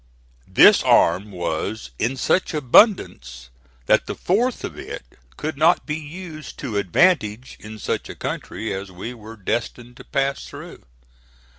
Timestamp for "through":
10.45-10.85